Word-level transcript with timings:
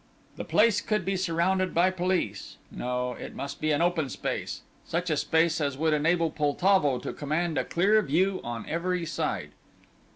The 0.35 0.43
place 0.45 0.81
could 0.81 1.05
be 1.05 1.15
surrounded 1.15 1.75
by 1.75 1.91
police. 1.91 2.57
No, 2.71 3.11
it 3.13 3.35
must 3.35 3.61
be 3.61 3.69
an 3.69 3.83
open 3.83 4.09
space; 4.09 4.61
such 4.83 5.11
a 5.11 5.15
space 5.17 5.61
as 5.61 5.77
would 5.77 5.93
enable 5.93 6.31
Poltavo 6.31 6.97
to 6.97 7.13
command 7.13 7.55
a 7.55 7.63
clear 7.63 8.01
view 8.01 8.41
on 8.43 8.65
every 8.67 9.05
side. 9.05 9.51